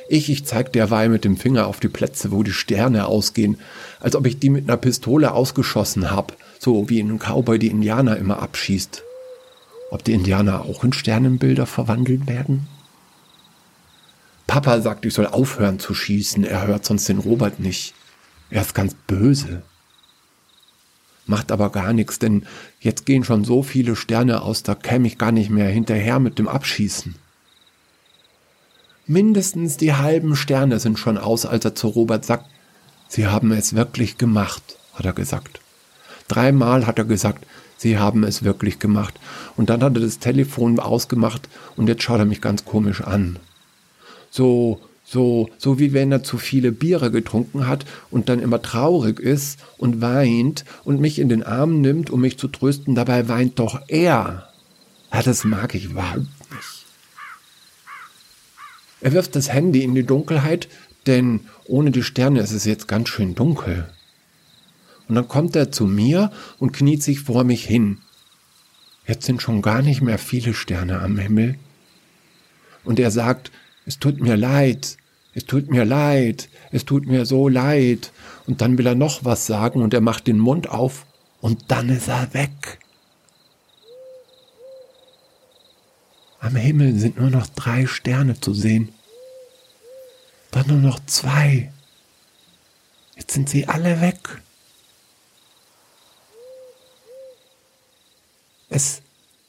Ich, 0.08 0.30
ich 0.30 0.44
zeig 0.44 0.72
derweil 0.72 1.08
mit 1.08 1.24
dem 1.24 1.36
Finger 1.36 1.66
auf 1.66 1.80
die 1.80 1.88
Plätze, 1.88 2.30
wo 2.30 2.42
die 2.42 2.52
Sterne 2.52 3.06
ausgehen, 3.06 3.58
als 4.00 4.14
ob 4.14 4.26
ich 4.26 4.38
die 4.38 4.50
mit 4.50 4.68
einer 4.68 4.76
Pistole 4.76 5.32
ausgeschossen 5.32 6.10
hab, 6.10 6.36
so 6.58 6.88
wie 6.88 7.00
ein 7.00 7.18
Cowboy 7.18 7.58
die 7.58 7.68
Indianer 7.68 8.16
immer 8.16 8.40
abschießt. 8.40 9.02
Ob 9.90 10.04
die 10.04 10.12
Indianer 10.12 10.62
auch 10.62 10.84
in 10.84 10.92
Sternenbilder 10.92 11.66
verwandelt 11.66 12.26
werden? 12.26 12.66
Papa 14.46 14.80
sagt, 14.80 15.04
ich 15.06 15.14
soll 15.14 15.26
aufhören 15.26 15.78
zu 15.78 15.94
schießen, 15.94 16.44
er 16.44 16.66
hört 16.66 16.84
sonst 16.84 17.08
den 17.08 17.18
Robert 17.18 17.60
nicht. 17.60 17.94
Er 18.50 18.62
ist 18.62 18.74
ganz 18.74 18.94
böse. 19.06 19.62
Macht 21.26 21.50
aber 21.50 21.70
gar 21.70 21.92
nichts, 21.92 22.18
denn 22.18 22.44
jetzt 22.80 23.06
gehen 23.06 23.24
schon 23.24 23.44
so 23.44 23.62
viele 23.62 23.96
Sterne 23.96 24.42
aus, 24.42 24.62
da 24.62 24.74
käme 24.74 25.06
ich 25.06 25.16
gar 25.16 25.32
nicht 25.32 25.48
mehr 25.48 25.68
hinterher 25.68 26.18
mit 26.18 26.38
dem 26.38 26.48
Abschießen. 26.48 27.14
Mindestens 29.06 29.76
die 29.76 29.94
halben 29.94 30.36
Sterne 30.36 30.78
sind 30.80 30.98
schon 30.98 31.18
aus, 31.18 31.46
als 31.46 31.64
er 31.64 31.74
zu 31.74 31.88
Robert 31.88 32.24
sagt, 32.24 32.46
Sie 33.08 33.26
haben 33.26 33.52
es 33.52 33.74
wirklich 33.74 34.18
gemacht, 34.18 34.62
hat 34.94 35.04
er 35.04 35.12
gesagt. 35.12 35.60
Dreimal 36.28 36.86
hat 36.86 36.98
er 36.98 37.04
gesagt, 37.04 37.46
Sie 37.84 37.98
haben 37.98 38.24
es 38.24 38.42
wirklich 38.42 38.78
gemacht. 38.78 39.12
Und 39.56 39.68
dann 39.68 39.82
hat 39.82 39.94
er 39.94 40.00
das 40.00 40.18
Telefon 40.18 40.80
ausgemacht 40.80 41.50
und 41.76 41.86
jetzt 41.86 42.02
schaut 42.02 42.18
er 42.18 42.24
mich 42.24 42.40
ganz 42.40 42.64
komisch 42.64 43.02
an. 43.02 43.38
So, 44.30 44.80
so, 45.04 45.50
so 45.58 45.78
wie 45.78 45.92
wenn 45.92 46.10
er 46.10 46.22
zu 46.22 46.38
viele 46.38 46.72
Biere 46.72 47.10
getrunken 47.10 47.66
hat 47.66 47.84
und 48.10 48.30
dann 48.30 48.40
immer 48.40 48.62
traurig 48.62 49.20
ist 49.20 49.60
und 49.76 50.00
weint 50.00 50.64
und 50.84 50.98
mich 50.98 51.18
in 51.18 51.28
den 51.28 51.42
Arm 51.42 51.82
nimmt, 51.82 52.08
um 52.08 52.22
mich 52.22 52.38
zu 52.38 52.48
trösten, 52.48 52.94
dabei 52.94 53.28
weint 53.28 53.58
doch 53.58 53.78
er. 53.88 54.48
Ja, 55.12 55.22
das 55.22 55.44
mag 55.44 55.74
ich 55.74 55.84
überhaupt 55.84 56.26
er 59.02 59.12
wirft 59.12 59.36
das 59.36 59.52
Handy 59.52 59.84
in 59.84 59.94
die 59.94 60.06
Dunkelheit, 60.06 60.66
denn 61.06 61.40
ohne 61.66 61.90
die 61.90 62.02
Sterne 62.02 62.40
ist 62.40 62.52
es 62.52 62.64
jetzt 62.64 62.88
ganz 62.88 63.10
schön 63.10 63.34
dunkel. 63.34 63.86
Und 65.08 65.16
dann 65.16 65.28
kommt 65.28 65.54
er 65.56 65.70
zu 65.70 65.86
mir 65.86 66.30
und 66.58 66.72
kniet 66.72 67.02
sich 67.02 67.20
vor 67.20 67.44
mich 67.44 67.64
hin. 67.64 67.98
Jetzt 69.06 69.26
sind 69.26 69.42
schon 69.42 69.60
gar 69.60 69.82
nicht 69.82 70.00
mehr 70.00 70.18
viele 70.18 70.54
Sterne 70.54 71.00
am 71.00 71.18
Himmel. 71.18 71.56
Und 72.84 72.98
er 72.98 73.10
sagt, 73.10 73.50
es 73.86 73.98
tut 73.98 74.20
mir 74.20 74.36
leid, 74.36 74.96
es 75.34 75.44
tut 75.44 75.70
mir 75.70 75.84
leid, 75.84 76.48
es 76.70 76.84
tut 76.84 77.06
mir 77.06 77.26
so 77.26 77.48
leid. 77.48 78.12
Und 78.46 78.60
dann 78.60 78.78
will 78.78 78.86
er 78.86 78.94
noch 78.94 79.24
was 79.24 79.46
sagen 79.46 79.82
und 79.82 79.92
er 79.92 80.00
macht 80.00 80.26
den 80.26 80.38
Mund 80.38 80.68
auf 80.68 81.04
und 81.40 81.64
dann 81.68 81.90
ist 81.90 82.08
er 82.08 82.32
weg. 82.32 82.78
Am 86.40 86.56
Himmel 86.56 86.98
sind 86.98 87.18
nur 87.18 87.30
noch 87.30 87.46
drei 87.46 87.86
Sterne 87.86 88.38
zu 88.38 88.52
sehen. 88.52 88.92
Dann 90.50 90.66
nur 90.68 90.78
noch 90.78 91.00
zwei. 91.06 91.72
Jetzt 93.16 93.32
sind 93.32 93.48
sie 93.48 93.66
alle 93.66 94.00
weg. 94.00 94.42
Es 98.76 99.02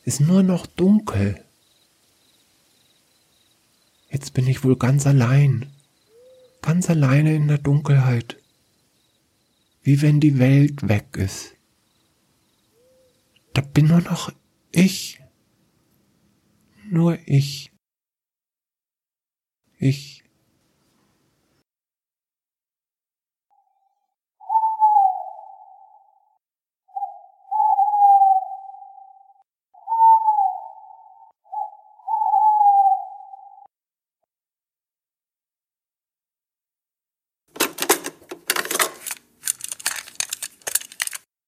ist 0.03 0.19
nur 0.19 0.43
noch 0.43 0.67
dunkel. 0.67 1.43
Jetzt 4.11 4.35
bin 4.35 4.45
ich 4.45 4.63
wohl 4.63 4.77
ganz 4.77 5.07
allein, 5.07 5.73
ganz 6.61 6.91
alleine 6.91 7.33
in 7.33 7.47
der 7.47 7.57
Dunkelheit, 7.57 8.37
wie 9.81 10.03
wenn 10.03 10.19
die 10.19 10.37
Welt 10.37 10.87
weg 10.87 11.17
ist. 11.17 11.55
Da 13.53 13.61
bin 13.61 13.87
nur 13.87 14.01
noch 14.01 14.31
ich 14.71 15.19
nur 16.91 17.17
ich. 17.25 17.71
Ich. 19.79 20.24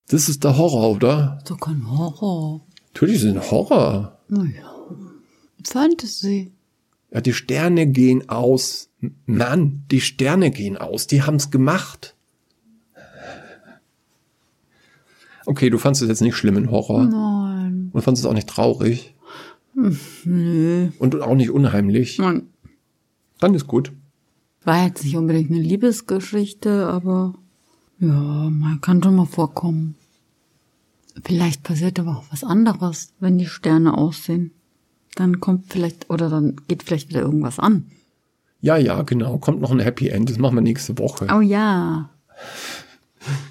Das 0.09 0.29
ist 0.29 0.43
der 0.43 0.57
Horror, 0.57 0.91
oder? 0.91 1.39
Doch 1.47 1.59
kein 1.59 1.89
Horror. 1.89 2.61
Natürlich 2.93 3.17
ist 3.17 3.25
ein 3.25 3.51
Horror. 3.51 4.17
Naja. 4.29 4.73
Fantasy. 5.63 6.53
Ja, 7.11 7.21
die 7.21 7.33
Sterne 7.33 7.87
gehen 7.87 8.29
aus. 8.29 8.89
Mann, 9.25 9.83
die 9.91 10.01
Sterne 10.01 10.49
gehen 10.51 10.77
aus. 10.77 11.07
Die 11.07 11.23
haben's 11.23 11.51
gemacht. 11.51 12.15
Okay, 15.45 15.69
du 15.69 15.77
fandest 15.77 16.03
es 16.03 16.09
jetzt 16.09 16.21
nicht 16.21 16.35
schlimm 16.35 16.57
in 16.57 16.71
Horror. 16.71 17.05
Nein. 17.05 17.89
Und 17.93 18.01
fandest 18.01 18.25
es 18.25 18.29
auch 18.29 18.33
nicht 18.33 18.49
traurig. 18.49 19.15
Nö. 20.25 20.89
Und 20.99 21.21
auch 21.21 21.35
nicht 21.35 21.51
unheimlich. 21.51 22.17
Nein. 22.17 22.47
Dann 23.39 23.53
ist 23.53 23.67
gut. 23.67 23.91
War 24.63 24.85
jetzt 24.85 25.03
nicht 25.05 25.15
unbedingt 25.15 25.51
eine 25.51 25.61
Liebesgeschichte, 25.61 26.87
aber 26.87 27.35
ja, 27.99 28.07
man 28.07 28.79
kann 28.81 29.01
schon 29.01 29.15
mal 29.15 29.25
vorkommen. 29.25 29.95
Vielleicht 31.23 31.63
passiert 31.63 31.99
aber 31.99 32.17
auch 32.17 32.25
was 32.31 32.43
anderes, 32.43 33.13
wenn 33.19 33.37
die 33.37 33.47
Sterne 33.47 33.97
aussehen. 33.97 34.51
Dann 35.15 35.39
kommt 35.39 35.71
vielleicht, 35.71 36.09
oder 36.09 36.29
dann 36.29 36.57
geht 36.67 36.83
vielleicht 36.83 37.09
wieder 37.09 37.21
irgendwas 37.21 37.57
an. 37.57 37.87
Ja, 38.61 38.77
ja, 38.77 39.01
genau. 39.01 39.37
Kommt 39.37 39.61
noch 39.61 39.71
ein 39.71 39.79
Happy 39.79 40.09
End. 40.09 40.29
Das 40.29 40.37
machen 40.37 40.55
wir 40.55 40.61
nächste 40.61 40.97
Woche. 40.99 41.27
Oh 41.33 41.41
ja. 41.41 42.09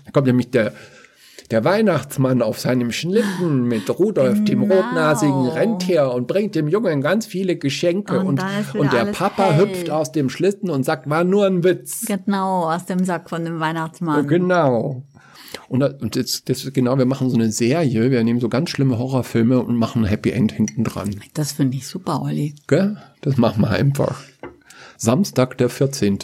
Da 0.04 0.10
kommt 0.12 0.26
nämlich 0.26 0.50
der, 0.50 0.72
der 1.52 1.64
Weihnachtsmann 1.64 2.42
auf 2.42 2.58
seinem 2.58 2.92
Schlitten 2.92 3.64
mit 3.64 3.88
Rudolf, 3.90 4.44
dem 4.44 4.62
Genau. 4.62 4.74
rotnasigen 4.74 5.48
Rentier, 5.48 6.10
und 6.12 6.26
bringt 6.26 6.54
dem 6.54 6.68
Jungen 6.68 7.00
ganz 7.00 7.26
viele 7.26 7.56
Geschenke. 7.56 8.20
Und 8.20 8.40
Und, 8.40 8.74
und 8.78 8.92
der 8.92 9.06
Papa 9.06 9.50
hell. 9.50 9.68
hüpft 9.68 9.90
aus 9.90 10.12
dem 10.12 10.28
Schlitten 10.30 10.70
und 10.70 10.84
sagt, 10.84 11.08
war 11.08 11.24
nur 11.24 11.46
ein 11.46 11.62
Witz. 11.64 12.04
Genau, 12.06 12.70
aus 12.70 12.86
dem 12.86 13.04
Sack 13.04 13.30
von 13.30 13.44
dem 13.44 13.60
Weihnachtsmann. 13.60 14.26
Genau. 14.26 15.02
Und, 15.68 15.82
und 15.82 16.16
jetzt, 16.16 16.48
das, 16.48 16.70
genau, 16.72 16.98
wir 16.98 17.06
machen 17.06 17.30
so 17.30 17.36
eine 17.36 17.50
Serie. 17.50 18.10
Wir 18.10 18.22
nehmen 18.24 18.40
so 18.40 18.48
ganz 18.48 18.70
schlimme 18.70 18.98
Horrorfilme 18.98 19.60
und 19.60 19.76
machen 19.76 20.02
ein 20.04 20.08
Happy 20.08 20.30
End 20.30 20.52
hinten 20.52 20.84
dran. 20.84 21.16
Das 21.34 21.52
finde 21.52 21.76
ich 21.76 21.86
super, 21.86 22.22
Olli. 22.22 22.54
Gell? 22.66 22.96
Das 23.22 23.36
machen 23.36 23.62
wir 23.62 23.70
einfach. 23.70 24.20
Samstag, 24.96 25.58
der 25.58 25.68
14. 25.68 26.18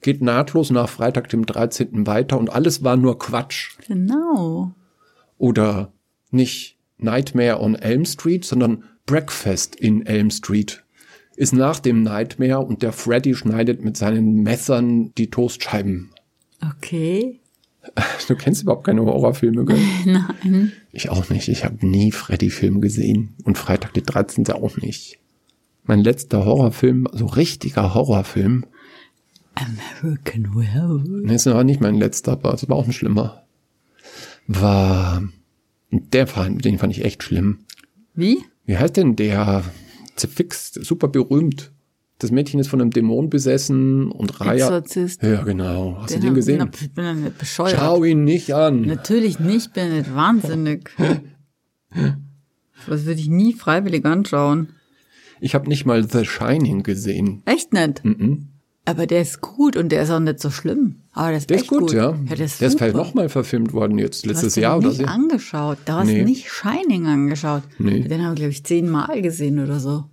Geht 0.00 0.22
nahtlos 0.22 0.70
nach 0.70 0.88
Freitag, 0.88 1.28
dem 1.28 1.46
13. 1.46 2.06
weiter 2.06 2.38
und 2.38 2.50
alles 2.50 2.84
war 2.84 2.96
nur 2.96 3.18
Quatsch. 3.18 3.76
Genau. 3.86 4.74
Oder 5.38 5.92
nicht 6.30 6.76
Nightmare 6.98 7.60
on 7.60 7.74
Elm 7.74 8.04
Street, 8.04 8.44
sondern 8.44 8.84
Breakfast 9.06 9.76
in 9.76 10.04
Elm 10.06 10.30
Street. 10.30 10.84
Ist 11.36 11.52
nach 11.52 11.80
dem 11.80 12.02
Nightmare 12.02 12.60
und 12.60 12.82
der 12.82 12.92
Freddy 12.92 13.34
schneidet 13.34 13.84
mit 13.84 13.96
seinen 13.96 14.42
Messern 14.42 15.12
die 15.16 15.30
Toastscheiben. 15.30 16.10
Okay. 16.76 17.40
Du 18.26 18.34
kennst 18.34 18.62
überhaupt 18.62 18.84
keine 18.84 19.02
Horrorfilme, 19.02 19.64
gell? 19.64 19.78
Nein. 20.04 20.72
Ich 20.90 21.08
auch 21.10 21.30
nicht. 21.30 21.46
Ich 21.46 21.64
habe 21.64 21.86
nie 21.86 22.10
Freddy-Film 22.10 22.80
gesehen. 22.80 23.34
Und 23.44 23.58
Freitag 23.58 23.94
die 23.94 24.02
13. 24.02 24.50
auch 24.50 24.76
nicht. 24.78 25.20
Mein 25.86 26.00
letzter 26.02 26.44
Horrorfilm, 26.44 27.06
so 27.12 27.26
richtiger 27.26 27.94
Horrorfilm, 27.94 28.64
American 29.54 30.54
Werewolf. 30.54 31.24
nee, 31.24 31.32
das 31.32 31.46
war 31.46 31.64
nicht 31.64 31.80
mein 31.80 31.94
letzter, 31.94 32.32
aber 32.32 32.52
es 32.54 32.68
war 32.68 32.76
auch 32.76 32.86
ein 32.86 32.92
schlimmer, 32.92 33.44
war, 34.46 35.22
der 35.90 36.26
fand, 36.26 36.64
den 36.64 36.78
fand 36.78 36.92
ich 36.96 37.04
echt 37.04 37.22
schlimm. 37.22 37.60
Wie? 38.14 38.38
Wie 38.64 38.76
heißt 38.76 38.96
denn 38.96 39.16
der? 39.16 39.64
Zerfixt, 40.16 40.82
super 40.84 41.08
berühmt. 41.08 41.72
Das 42.18 42.30
Mädchen 42.30 42.58
ist 42.58 42.68
von 42.68 42.80
einem 42.80 42.90
Dämon 42.90 43.28
besessen 43.28 44.10
und 44.10 44.40
Raya. 44.40 44.54
Exorzist. 44.66 45.22
Ja, 45.22 45.42
genau. 45.42 45.98
Hast 46.00 46.14
du 46.14 46.20
den 46.20 46.32
gesehen? 46.34 46.62
hab- 46.62 46.80
Ich 46.80 46.90
bin 46.92 47.24
nicht 47.24 47.36
bescheuert. 47.36 47.76
Schau 47.78 48.02
ihn 48.02 48.24
nicht 48.24 48.54
an. 48.54 48.80
Natürlich 48.80 49.38
nicht, 49.38 49.74
bin 49.74 49.94
nicht 49.96 50.14
wahnsinnig. 50.14 50.90
Das 52.88 53.04
würde 53.04 53.20
ich 53.20 53.28
nie 53.28 53.52
freiwillig 53.54 54.04
anschauen. 54.04 54.68
Ich 55.40 55.54
habe 55.54 55.68
nicht 55.68 55.84
mal 55.86 56.08
The 56.08 56.24
Shining 56.24 56.82
gesehen. 56.82 57.42
Echt 57.44 57.72
nicht. 57.72 58.04
Mhm. 58.04 58.48
Aber 58.88 59.06
der 59.08 59.20
ist 59.20 59.40
gut 59.40 59.76
und 59.76 59.90
der 59.90 60.02
ist 60.02 60.10
auch 60.10 60.20
nicht 60.20 60.38
so 60.38 60.48
schlimm. 60.50 60.96
Aber 61.12 61.28
der 61.30 61.38
ist 61.38 61.50
Der 61.50 61.56
ist 61.56 61.66
gut, 61.66 61.92
ja. 61.92 62.12
ja. 62.12 62.34
Der 62.36 62.40
ist, 62.46 62.60
der 62.60 62.68
ist 62.68 62.78
vielleicht 62.78 62.94
nochmal 62.94 63.28
verfilmt 63.28 63.72
worden 63.72 63.98
jetzt, 63.98 64.24
Du 64.24 64.28
hast 64.30 64.36
letztes 64.42 64.56
Jahr 64.56 64.78
oder 64.78 64.88
nicht 64.88 64.98
so. 64.98 65.04
angeschaut. 65.06 65.78
Du 65.86 65.92
hast 65.92 66.06
Nee. 66.06 66.22
nicht 66.24 66.48
Shining 66.48 67.06
angeschaut. 67.06 67.62
Nee. 67.78 68.00
Den 68.02 68.22
habe 68.22 68.34
ich, 68.34 68.38
glaube 68.38 68.52
ich, 68.52 68.64
zehnmal 68.64 69.20
gesehen 69.22 69.58
oder 69.58 69.80
so. 69.80 70.04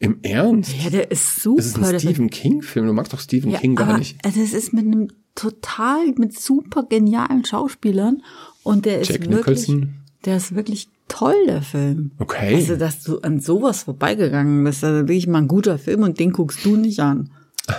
Im 0.00 0.18
Ernst? 0.22 0.74
Ja, 0.82 0.90
der 0.90 1.10
ist 1.10 1.40
super. 1.40 1.56
Das 1.58 1.66
ist 1.66 1.76
ein 1.78 1.88
Der- 1.90 1.98
Stephen 2.00 2.28
King-Film. 2.28 2.86
Du 2.86 2.92
magst 2.92 3.12
doch 3.12 3.20
Stephen 3.20 3.50
ja, 3.52 3.60
King 3.60 3.76
gar 3.76 3.96
nicht. 3.96 4.18
Das 4.24 4.36
ist 4.36 4.72
mit 4.72 4.84
einem 4.86 5.08
total, 5.36 6.08
mit 6.18 6.38
super 6.38 6.82
genialen 6.82 7.44
Schauspielern. 7.44 8.22
Und 8.64 8.86
der 8.86 9.00
ist 9.00 9.08
Jack 9.10 9.20
wirklich, 9.30 9.68
Nicholson? 9.68 9.94
der 10.24 10.36
ist 10.38 10.54
wirklich 10.54 10.88
toll, 11.08 11.34
der 11.46 11.62
Film. 11.62 12.12
Okay. 12.18 12.54
Also, 12.56 12.76
dass 12.76 13.02
du 13.02 13.18
an 13.20 13.40
sowas 13.40 13.84
vorbeigegangen 13.84 14.62
bist, 14.64 14.82
also 14.84 15.00
wirklich 15.00 15.26
mal 15.26 15.38
ein 15.38 15.48
guter 15.48 15.78
Film 15.78 16.02
und 16.02 16.18
den 16.20 16.32
guckst 16.32 16.64
du 16.64 16.76
nicht 16.76 17.00
an. 17.00 17.30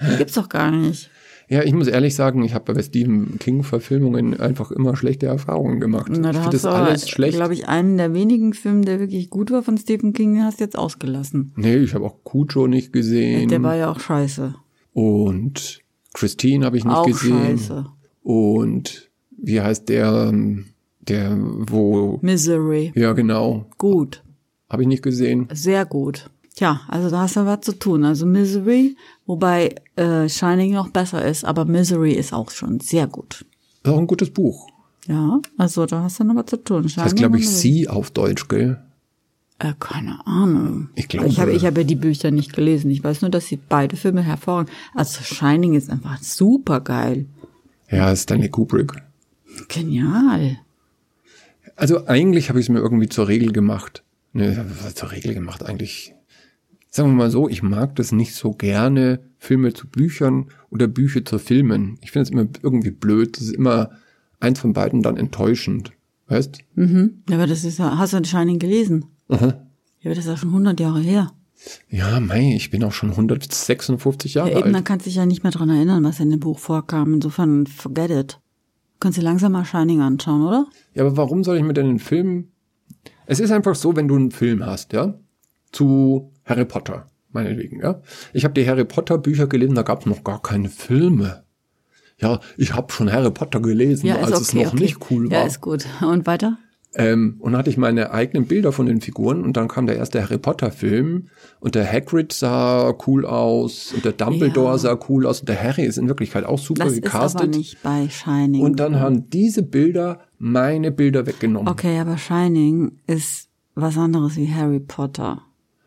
Den 0.00 0.18
gibt's 0.18 0.34
doch 0.34 0.48
gar 0.48 0.70
nicht. 0.70 1.10
Ja, 1.48 1.62
ich 1.62 1.72
muss 1.72 1.86
ehrlich 1.88 2.14
sagen, 2.14 2.42
ich 2.42 2.54
habe 2.54 2.72
bei 2.74 2.82
Stephen 2.82 3.38
King-Verfilmungen 3.38 4.38
einfach 4.40 4.70
immer 4.70 4.96
schlechte 4.96 5.26
Erfahrungen 5.26 5.78
gemacht. 5.78 6.10
Na, 6.10 6.16
ich 6.16 6.22
da 6.22 6.28
finde 6.32 6.44
hast 6.46 6.52
das 6.54 6.62
du, 6.62 6.68
alles 6.68 7.08
schlecht. 7.08 7.36
glaube 7.36 7.54
ich, 7.54 7.68
einen 7.68 7.96
der 7.96 8.12
wenigen 8.14 8.54
Filme, 8.54 8.82
der 8.82 8.98
wirklich 8.98 9.30
gut 9.30 9.50
war 9.50 9.62
von 9.62 9.76
Stephen 9.78 10.12
King, 10.12 10.42
hast 10.42 10.58
du 10.60 10.64
jetzt 10.64 10.76
ausgelassen. 10.76 11.52
nee, 11.56 11.76
ich 11.76 11.94
habe 11.94 12.04
auch 12.06 12.24
Cujo 12.24 12.66
nicht 12.66 12.92
gesehen. 12.92 13.48
Der 13.48 13.62
war 13.62 13.76
ja 13.76 13.90
auch 13.90 14.00
scheiße. 14.00 14.54
und 14.94 15.80
Christine 16.12 16.64
habe 16.66 16.76
ich 16.76 16.84
nicht 16.84 16.94
auch 16.94 17.06
gesehen. 17.06 17.58
scheiße. 17.58 17.86
Und 18.22 19.10
wie 19.36 19.60
heißt 19.60 19.88
der, 19.88 20.28
ähm, 20.30 20.66
der, 21.08 21.36
wo, 21.38 22.18
Misery. 22.22 22.92
ja 22.94 23.12
genau, 23.12 23.66
Gut. 23.78 24.22
habe 24.68 24.82
ich 24.82 24.88
nicht 24.88 25.02
gesehen. 25.02 25.48
Sehr 25.52 25.84
gut. 25.86 26.30
Tja, 26.56 26.80
also 26.88 27.10
da 27.10 27.22
hast 27.22 27.36
du 27.36 27.44
was 27.46 27.62
zu 27.62 27.72
tun. 27.78 28.04
Also 28.04 28.26
Misery, 28.26 28.96
wobei 29.26 29.74
äh, 29.96 30.28
Shining 30.28 30.72
noch 30.72 30.88
besser 30.90 31.24
ist, 31.24 31.44
aber 31.44 31.64
Misery 31.64 32.12
ist 32.12 32.32
auch 32.32 32.50
schon 32.50 32.78
sehr 32.80 33.06
gut. 33.08 33.44
Ist 33.82 33.90
auch 33.92 33.98
ein 33.98 34.06
gutes 34.06 34.30
Buch. 34.30 34.68
Ja, 35.08 35.40
also 35.58 35.84
da 35.86 36.02
hast 36.04 36.20
du 36.20 36.24
noch 36.24 36.36
was 36.36 36.46
zu 36.46 36.56
tun. 36.62 36.84
Das 36.84 36.96
heißt, 36.96 37.16
glaube 37.16 37.38
ich, 37.38 37.48
Sie 37.50 37.88
auf 37.88 38.10
Deutsch, 38.12 38.46
gell? 38.48 38.78
Äh, 39.58 39.72
keine 39.80 40.24
Ahnung. 40.26 40.88
Ich 40.94 41.08
glaube- 41.08 41.26
Ich 41.28 41.40
habe 41.40 41.52
ich 41.52 41.66
habe 41.66 41.80
ja 41.80 41.86
die 41.86 41.94
Bücher 41.96 42.30
nicht 42.30 42.54
gelesen. 42.54 42.90
Ich 42.90 43.02
weiß 43.04 43.22
nur, 43.22 43.30
dass 43.30 43.46
sie 43.46 43.56
beide 43.68 43.96
Filme 43.96 44.22
hervorragend. 44.22 44.70
Also 44.94 45.22
Shining 45.22 45.74
ist 45.74 45.90
einfach 45.90 46.22
super 46.22 46.80
geil. 46.80 47.26
Ja, 47.90 48.14
Stanley 48.16 48.48
Kubrick. 48.48 48.92
Genial. 49.68 50.58
Also 51.76 52.06
eigentlich 52.06 52.48
habe 52.48 52.60
ich 52.60 52.66
es 52.66 52.70
mir 52.70 52.78
irgendwie 52.80 53.08
zur 53.08 53.28
Regel 53.28 53.52
gemacht. 53.52 54.02
Ne, 54.32 54.66
zur 54.94 55.12
Regel 55.12 55.34
gemacht 55.34 55.62
eigentlich. 55.64 56.12
Sagen 56.90 57.10
wir 57.10 57.14
mal 57.14 57.30
so, 57.30 57.48
ich 57.48 57.62
mag 57.62 57.96
das 57.96 58.12
nicht 58.12 58.34
so 58.34 58.52
gerne, 58.52 59.20
Filme 59.38 59.72
zu 59.72 59.88
Büchern 59.88 60.46
oder 60.70 60.86
Bücher 60.86 61.24
zu 61.24 61.38
Filmen. 61.38 61.98
Ich 62.02 62.12
finde 62.12 62.22
es 62.24 62.30
immer 62.30 62.46
irgendwie 62.62 62.90
blöd. 62.92 63.36
Das 63.36 63.44
ist 63.44 63.54
immer 63.54 63.90
eins 64.40 64.60
von 64.60 64.72
beiden 64.72 65.02
dann 65.02 65.16
enttäuschend. 65.16 65.92
Weißt? 66.28 66.58
Mhm. 66.74 67.22
Ja, 67.28 67.36
aber 67.36 67.46
das 67.46 67.64
ist 67.64 67.78
ja, 67.78 67.98
hast 67.98 68.12
du 68.12 68.24
Shining 68.24 68.58
gelesen? 68.58 69.06
Aha. 69.28 69.46
Ja, 70.00 70.10
aber 70.10 70.14
das 70.14 70.24
ist 70.24 70.30
ja 70.30 70.36
schon 70.36 70.50
100 70.50 70.78
Jahre 70.80 71.00
her. 71.00 71.32
Ja, 71.88 72.20
mei, 72.20 72.54
ich 72.54 72.70
bin 72.70 72.84
auch 72.84 72.92
schon 72.92 73.10
156 73.10 74.34
Jahre 74.34 74.50
Ja, 74.50 74.56
eben, 74.58 74.66
alt. 74.66 74.74
dann 74.74 74.84
kannst 74.84 75.06
du 75.06 75.10
dich 75.10 75.16
ja 75.16 75.26
nicht 75.26 75.42
mehr 75.42 75.52
dran 75.52 75.70
erinnern, 75.70 76.04
was 76.04 76.20
in 76.20 76.30
dem 76.30 76.40
Buch 76.40 76.58
vorkam. 76.58 77.14
Insofern, 77.14 77.66
forget 77.66 78.10
it. 78.10 78.40
Kannst 79.04 79.18
du 79.18 79.22
langsam 79.22 79.52
mal 79.52 79.66
Shining 79.66 80.00
anschauen, 80.00 80.46
oder? 80.46 80.66
Ja, 80.94 81.02
aber 81.02 81.18
warum 81.18 81.44
soll 81.44 81.58
ich 81.58 81.62
mir 81.62 81.74
denn 81.74 81.90
einen 81.90 81.98
Film? 81.98 82.48
Es 83.26 83.38
ist 83.38 83.50
einfach 83.50 83.74
so, 83.74 83.94
wenn 83.96 84.08
du 84.08 84.16
einen 84.16 84.30
Film 84.30 84.64
hast, 84.64 84.94
ja, 84.94 85.12
zu 85.72 86.32
Harry 86.46 86.64
Potter, 86.64 87.04
meinetwegen, 87.30 87.82
ja. 87.82 88.00
Ich 88.32 88.44
habe 88.44 88.54
die 88.54 88.66
Harry 88.66 88.86
Potter 88.86 89.18
Bücher 89.18 89.46
gelesen, 89.46 89.74
da 89.74 89.82
gab 89.82 90.00
es 90.00 90.06
noch 90.06 90.24
gar 90.24 90.40
keine 90.40 90.70
Filme. 90.70 91.44
Ja, 92.18 92.40
ich 92.56 92.72
habe 92.72 92.90
schon 92.94 93.12
Harry 93.12 93.30
Potter 93.30 93.60
gelesen, 93.60 94.06
Ja, 94.06 94.14
ist 94.14 94.32
als 94.32 94.36
okay, 94.36 94.42
es 94.42 94.54
noch 94.54 94.72
okay. 94.72 94.82
nicht 94.82 95.10
cool 95.10 95.30
war. 95.30 95.40
Ja, 95.40 95.46
ist 95.46 95.60
gut. 95.60 95.84
Und 96.00 96.26
weiter? 96.26 96.56
Ähm, 96.96 97.36
und 97.40 97.52
dann 97.52 97.58
hatte 97.58 97.70
ich 97.70 97.76
meine 97.76 98.12
eigenen 98.12 98.46
Bilder 98.46 98.70
von 98.72 98.86
den 98.86 99.00
Figuren 99.00 99.42
und 99.42 99.56
dann 99.56 99.68
kam 99.68 99.86
der 99.86 99.96
erste 99.96 100.22
Harry 100.22 100.38
Potter 100.38 100.70
Film 100.70 101.28
und 101.60 101.74
der 101.74 101.90
Hagrid 101.90 102.32
sah 102.32 102.94
cool 103.06 103.26
aus 103.26 103.92
und 103.94 104.04
der 104.04 104.12
Dumbledore 104.12 104.72
Ja. 104.72 104.78
sah 104.78 104.98
cool 105.08 105.26
aus 105.26 105.40
und 105.40 105.48
der 105.48 105.60
Harry 105.62 105.82
ist 105.84 105.98
in 105.98 106.06
Wirklichkeit 106.08 106.44
auch 106.44 106.58
super 106.58 106.84
Das 106.84 106.92
ist 106.94 107.02
gecastet. 107.02 107.40
aber 107.40 107.50
nicht 107.50 107.82
bei 107.82 108.08
Shining. 108.08 108.60
Und 108.62 108.78
dann 108.78 109.00
haben 109.00 109.28
diese 109.30 109.62
Bilder 109.62 110.20
meine 110.38 110.92
Bilder 110.92 111.26
weggenommen. 111.26 111.68
okay, 111.68 111.98
aber 111.98 112.16
Shining 112.16 112.92
ist 113.06 113.48
was 113.74 113.98
anderes 113.98 114.36
wie 114.36 114.52
Harry 114.52 114.78
Potter. 114.80 115.42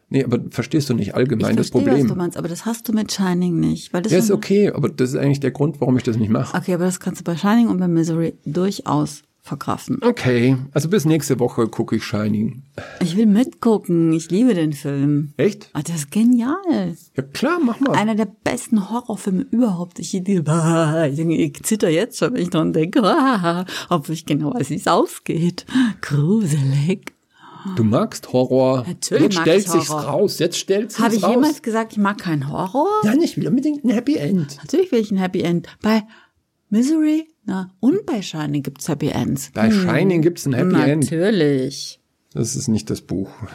Nee, 0.10 0.24
aber 0.24 0.40
verstehst 0.52 0.90
du 0.90 0.94
nicht 0.94 1.16
allgemein 1.16 1.58
das 1.58 1.68
verstehe, 1.68 1.86
was 1.86 1.94
Problem? 1.94 2.08
du 2.08 2.16
meinst, 2.16 2.38
aber 2.38 2.48
das 2.48 2.66
hast 2.66 2.88
du 2.88 2.94
mit 2.94 3.12
Shining 3.12 3.60
nicht. 3.60 3.94
Weil 3.94 4.02
das 4.04 4.12
Ja, 4.14 4.20
ist 4.20 4.32
okay, 4.32 4.72
aber 4.72 4.88
das 4.90 5.10
ist 5.10 5.16
eigentlich 5.18 5.42
der 5.42 5.52
Grund, 5.52 5.82
warum 5.82 5.98
ich 5.98 6.04
das 6.04 6.18
nicht 6.18 6.30
mache. 6.30 6.56
Okay, 6.58 6.74
aber 6.74 6.86
das 6.86 7.00
kannst 7.02 7.20
du 7.22 7.24
bei 7.26 7.36
Shining 7.36 7.68
und 7.68 7.78
bei 7.78 7.88
Misery 7.90 8.34
durchaus 8.46 9.24
verkraften. 9.48 10.00
Okay, 10.01 10.58
also 10.74 10.89
bis 10.89 11.06
nächste 11.06 11.39
Woche 11.39 11.68
gucke 11.68 11.96
ich 11.96 12.04
Shining. 12.04 12.63
Ich 13.01 13.18
will 13.18 13.25
mitgucken. 13.25 14.13
Ich 14.13 14.30
liebe 14.30 14.54
den 14.54 14.74
Film. 14.74 15.34
Echt? 15.38 15.70
Ah, 15.74 15.82
das 15.82 15.96
ist 15.96 16.12
genial. 16.12 16.96
Ja 17.16 17.24
klar, 17.24 17.60
mach 17.63 17.80
mal. 17.80 17.94
Einer 17.96 18.16
der 18.16 18.27
besten 18.44 18.89
Horrorfilme 18.89 19.48
überhaupt. 19.51 20.00
Ich, 20.00 20.13
ich, 20.13 20.27
ich 20.27 21.63
zitter 21.63 21.89
jetzt 21.89 22.18
schon, 22.20 22.34
wenn 22.34 22.42
ich 22.42 22.50
dran 22.50 22.74
denke. 22.74 23.01
Obwohl 23.89 24.13
ich 24.13 24.25
genau 24.25 24.54
weiß, 24.54 24.70
wie 24.70 24.75
es 24.75 24.88
ausgeht. 24.88 25.66
Gruselig. 26.01 27.13
Du 27.75 27.84
magst 27.84 28.32
Horror. 28.32 28.86
Natürlich 28.88 29.24
Jetzt 29.24 29.36
mag 29.36 29.42
stellt 29.44 29.66
ich 29.66 29.72
sich's 29.72 29.89
Horror. 29.89 30.04
raus. 30.04 30.39
Jetzt 30.39 30.58
stellt 30.58 30.92
sich's 30.92 31.04
Habe 31.04 31.16
ich 31.16 31.24
raus. 31.24 31.32
jemals 31.32 31.62
gesagt, 31.62 31.92
ich 31.94 31.98
mag 31.98 32.18
keinen 32.18 32.50
Horror? 32.50 32.88
Nein, 33.04 33.22
ich 33.22 33.36
will 33.38 33.48
unbedingt 33.48 33.84
ein 33.84 33.89
Happy 33.89 34.16
End. 34.16 34.58
Natürlich 34.58 34.92
will 34.92 35.00
ich 35.00 35.12
ein 35.12 35.18
Happy 35.18 35.42
End. 35.42 35.68
Bei 35.82 36.04
Misery 36.70 37.28
na, 37.46 37.74
und 37.80 38.06
bei 38.06 38.22
Shining 38.22 38.62
gibt's 38.62 38.90
Happy 38.90 39.08
Ends. 39.08 39.52
Bei 39.54 39.72
Shining 39.72 40.22
gibt's 40.22 40.46
ein 40.46 40.54
Happy 40.54 40.76
End. 40.76 41.04
Natürlich. 41.06 42.02
Das 42.34 42.56
ist 42.58 42.68
nicht 42.68 42.90
das 42.90 43.02
Buch. 43.02 43.32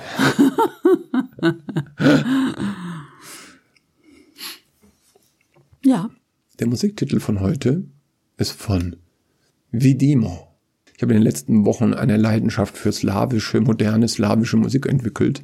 Ja. 5.84 6.10
Der 6.60 6.68
Musiktitel 6.68 7.18
von 7.18 7.40
heute 7.40 7.84
ist 8.36 8.52
von 8.52 8.96
Vidimo. 9.72 10.48
Ich 10.86 10.94
Ich 10.96 11.02
habe 11.02 11.14
in 11.14 11.18
den 11.18 11.24
letzten 11.24 11.64
Wochen 11.64 11.94
eine 11.94 12.16
Leidenschaft 12.16 12.76
für 12.78 12.92
slawische, 12.92 13.60
moderne 13.60 14.06
slawische 14.06 14.56
Musik 14.56 14.86
entwickelt. 14.86 15.42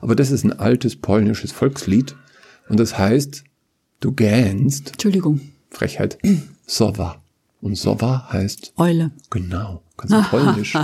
Aber 0.00 0.14
das 0.14 0.30
ist 0.30 0.44
ein 0.44 0.52
altes 0.52 0.94
polnisches 0.94 1.50
Volkslied. 1.50 2.14
Und 2.68 2.78
das 2.78 2.96
heißt, 2.96 3.42
du 3.98 4.12
gähnst, 4.12 4.92
Entschuldigung. 4.92 5.40
Frechheit, 5.70 6.18
Sowa. 6.66 7.16
Und 7.60 7.76
Sowa 7.76 8.28
heißt, 8.32 8.72
Eule. 8.76 9.10
genau, 9.28 9.82
ganz 9.96 10.12
in 10.12 10.22
polnisch. 10.24 10.74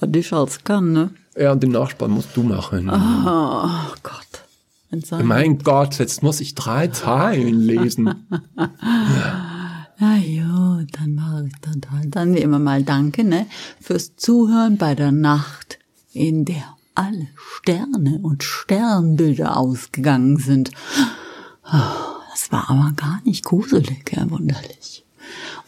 Was 0.00 0.10
ich 0.12 0.32
als 0.32 0.64
kann, 0.64 0.92
ne? 0.92 1.10
Ja, 1.36 1.52
und 1.52 1.62
den 1.62 1.70
Nachspann 1.70 2.10
musst 2.10 2.36
du 2.36 2.42
machen. 2.42 2.90
Oh 2.90 3.94
Gott. 4.02 4.44
Entsandt. 4.90 5.24
Mein 5.24 5.58
Gott, 5.58 5.98
jetzt 5.98 6.22
muss 6.22 6.40
ich 6.40 6.54
drei 6.54 6.88
Zeilen 6.88 7.60
lesen. 7.60 8.26
Na 10.00 10.16
gut, 10.16 10.88
dann 10.96 11.14
mache 11.14 11.46
ich 11.48 11.54
das 11.60 11.90
halt. 11.90 12.14
Dann 12.16 12.34
wie 12.34 12.38
immer 12.38 12.58
mal 12.58 12.82
danke, 12.82 13.24
ne? 13.24 13.46
Fürs 13.80 14.16
Zuhören 14.16 14.78
bei 14.78 14.94
der 14.94 15.12
Nacht, 15.12 15.78
in 16.12 16.44
der 16.44 16.76
alle 16.94 17.28
Sterne 17.36 18.18
und 18.22 18.42
Sternbilder 18.42 19.56
ausgegangen 19.56 20.36
sind. 20.38 20.70
Oh, 21.64 22.17
Das 22.38 22.52
war 22.52 22.70
aber 22.70 22.92
gar 22.94 23.20
nicht 23.24 23.44
gruselig, 23.44 24.12
ja, 24.14 24.30
wunderlich. 24.30 25.04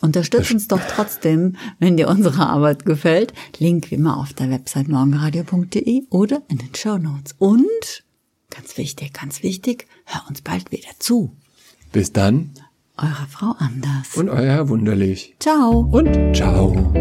Unterstützt 0.01 0.53
uns 0.53 0.69
doch 0.69 0.81
trotzdem, 0.89 1.57
wenn 1.81 1.97
dir 1.97 2.09
unsere 2.09 2.47
Arbeit 2.47 2.87
gefällt. 2.87 3.35
Link 3.59 3.91
wie 3.91 3.97
immer 3.97 4.19
auf 4.19 4.33
der 4.33 4.51
Website 4.51 4.89
morgenradio.de 4.89 6.05
oder 6.11 6.43
in 6.49 6.59
den 6.59 6.73
Show 6.75 6.97
Notes. 6.97 7.35
Und, 7.39 8.05
ganz 8.51 8.79
wichtig, 8.79 9.13
ganz 9.13 9.43
wichtig, 9.43 9.89
hör 10.05 10.23
uns 10.29 10.43
bald 10.43 10.71
wieder 10.71 10.91
zu. 11.01 11.37
Bis 11.93 12.13
dann 12.13 12.53
Eure 12.97 13.27
Frau 13.29 13.55
Anders. 13.59 14.15
und 14.17 14.29
euer 14.29 14.53
Herr 14.53 14.69
Wunderlich. 14.69 15.35
Ciao. 15.41 15.89
Und 15.91 16.37
ciao. 16.37 16.93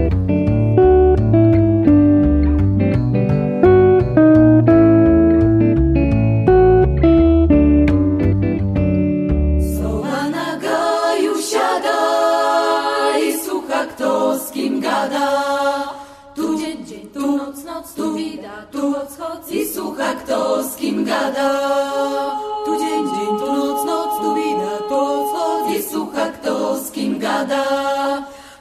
I 19.52 19.66
słucha 19.66 20.14
kto 20.14 20.64
z 20.64 20.76
kim 20.76 21.06
gada. 21.06 21.50
Tu 22.66 22.80
dzień, 22.80 23.04
dzień, 23.16 23.32
tu 23.40 23.54
noc, 23.54 23.86
noc, 23.86 24.22
tu 24.22 24.36
wida, 24.36 24.74
tu 24.90 24.96
odchod 24.96 25.76
i 25.76 25.84
słucha 25.84 26.26
kto 26.30 26.76
z 26.78 26.92
kim 26.92 27.20
gada. 27.20 27.66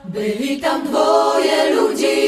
Byli 0.04 0.60
tam 0.60 0.82
dwoje 0.82 1.74
ludzi, 1.74 2.18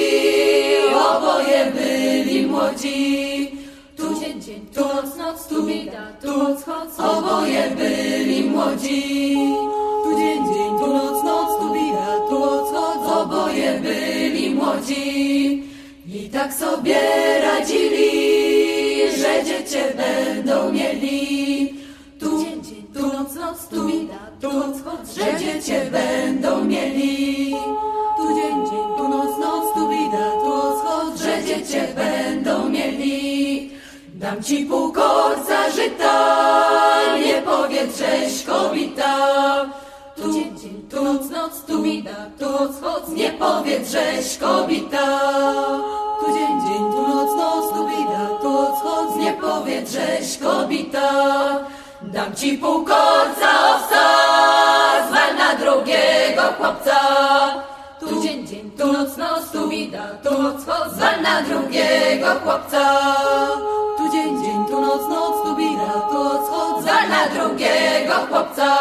oboje 0.94 1.72
byli 1.74 2.46
młodzi. 2.46 3.50
Tu 3.96 4.20
dzień, 4.20 4.42
dzień, 4.42 4.66
tu 4.74 4.80
noc, 4.80 5.16
noc, 5.16 5.46
tu 5.46 5.66
wida, 5.66 6.04
tu 6.22 6.30
odchod, 6.46 6.88
oboje 6.98 7.70
byli 7.76 8.44
młodzi. 8.44 9.02
Tu 10.04 10.18
dzień, 10.18 10.44
dzień, 10.44 10.78
tu 10.80 10.86
noc, 10.86 11.24
noc, 11.24 11.48
tu 11.60 11.72
wida, 11.72 12.08
tu 12.28 12.42
odchod, 12.42 12.98
oboje 13.20 13.80
byli 13.80 14.54
młodzi. 14.54 15.70
I 16.12 16.28
tak 16.28 16.54
sobie 16.54 17.00
radzili, 17.42 18.09
dziecię 19.70 19.94
będą 19.96 20.72
mieli. 20.72 21.74
Tu 22.20 22.44
tu 22.94 23.06
noc, 23.06 23.34
noc, 23.34 23.68
tu 23.68 23.86
tu 24.40 24.48
że 25.16 25.38
dziecię 25.38 25.90
będą 25.90 26.64
mieli. 26.64 27.56
Tu 28.16 28.26
dzień, 28.34 28.66
dzień, 28.70 28.86
tu 28.96 29.08
noc, 29.08 29.38
noc, 29.38 29.74
tu 29.74 29.88
wida, 29.88 30.30
tu 30.42 30.52
odchod, 30.52 31.18
że 31.18 31.44
dziecię 31.44 31.88
będą 31.96 32.68
mieli. 32.68 33.70
Dam 34.14 34.42
ci 34.42 34.64
pół 34.64 34.92
korca 34.92 35.70
żyta, 35.70 36.16
nie 37.24 37.42
powiedz, 37.42 37.98
żeś 37.98 38.44
kobita. 38.44 39.16
Tu 40.16 40.32
tu 40.90 41.04
noc, 41.04 41.30
noc, 41.30 41.64
tu 41.66 41.82
wida, 41.82 42.30
tu 42.38 42.46
odchod, 42.46 43.08
nie 43.08 43.30
powiedz, 43.30 43.90
żeś 43.90 44.38
kobita. 44.38 45.20
Tu 46.20 46.26
dzień, 46.26 46.60
dzień, 46.66 46.92
tu 46.92 46.99
powiedz, 49.60 49.92
żeś 49.92 50.38
kobita. 50.38 51.10
Dam 52.02 52.34
ci 52.34 52.58
pół 52.58 52.84
korca 52.84 53.50
owca, 53.74 54.04
zwal 55.08 55.36
na 55.36 55.54
drugiego 55.54 56.42
chłopca. 56.42 57.00
Tu 58.00 58.22
dzień, 58.22 58.46
dzień, 58.46 58.70
tu 58.70 58.92
noc, 58.92 59.16
noc, 59.16 59.50
tu 59.52 59.68
wida, 59.68 60.04
tu 60.22 60.46
odchod, 60.46 60.92
zwal 60.92 61.22
na 61.22 61.42
drugiego 61.42 62.26
chłopca. 62.44 62.84
Tu 63.96 64.12
dzień, 64.12 64.42
dzień, 64.42 64.64
tu 64.68 64.80
noc, 64.80 65.02
noc, 65.10 65.44
tu 65.44 65.56
wida, 65.56 65.92
tu 66.10 66.20
odchod, 66.20 66.82
zwal 66.82 67.08
na 67.08 67.28
drugiego 67.34 68.14
chłopca. 68.28 68.76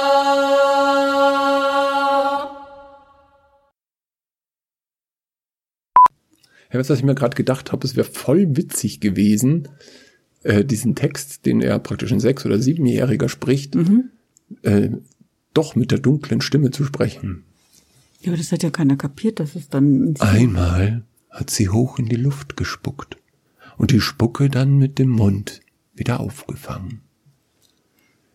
Ja, 6.71 6.79
was 6.79 6.89
ich 6.91 7.03
mir 7.03 7.15
gerade 7.15 7.35
gedacht 7.35 7.71
habe? 7.71 7.85
Es 7.87 7.95
wäre 7.95 8.07
voll 8.07 8.45
witzig 8.55 9.01
gewesen, 9.01 9.67
äh, 10.43 10.63
diesen 10.63 10.95
Text, 10.95 11.45
den 11.45 11.62
er 11.62 11.80
praktisch 11.80 12.12
ein 12.12 12.19
Sechs- 12.19 12.45
oder 12.45 12.60
Siebenjähriger 12.60 13.30
spricht, 13.30 13.75
äh, 14.63 14.89
doch 15.54 15.75
mit 15.75 15.91
der 15.91 15.99
dunklen 15.99 16.41
Stimme 16.41 16.71
zu 16.71 16.84
sprechen. 16.86 17.43
Ja, 18.21 18.32
aber 18.32 18.38
das 18.38 18.52
hat 18.52 18.63
ja 18.63 18.69
keiner 18.69 18.97
kapiert, 18.97 19.39
dass 19.39 19.56
es 19.56 19.69
dann. 19.69 20.15
Einmal 20.19 21.04
hat 21.30 21.49
sie 21.49 21.69
hoch 21.69 21.99
in 21.99 22.08
die 22.08 22.15
Luft 22.15 22.58
gespuckt 22.58 23.17
und 23.78 23.91
die 23.91 24.02
Spucke 24.02 24.49
dann 24.49 24.78
mit 24.78 24.99
dem 24.99 25.10
Mund 25.10 25.62
wieder 25.93 26.19
aufgefangen. 26.19 27.02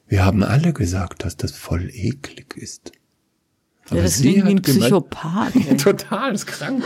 Wir 0.07 0.25
haben 0.25 0.43
alle 0.43 0.73
gesagt, 0.73 1.25
dass 1.25 1.37
das 1.37 1.53
voll 1.53 1.91
eklig 1.93 2.57
ist. 2.57 2.93
Ja, 3.91 4.03
das 4.03 4.21
klingt 4.21 4.47
wie 4.47 4.51
ein 4.51 4.63
Psychopath. 4.63 5.53
Total, 5.83 6.33
das 6.33 6.47
Kranke. 6.47 6.85